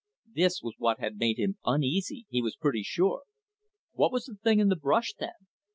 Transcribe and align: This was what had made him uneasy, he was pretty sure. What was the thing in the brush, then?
This 0.33 0.63
was 0.63 0.73
what 0.79 0.99
had 0.99 1.17
made 1.19 1.37
him 1.37 1.59
uneasy, 1.63 2.25
he 2.31 2.41
was 2.41 2.55
pretty 2.55 2.81
sure. 2.81 3.21
What 3.93 4.11
was 4.11 4.25
the 4.25 4.33
thing 4.43 4.59
in 4.59 4.69
the 4.69 4.75
brush, 4.75 5.13
then? 5.13 5.45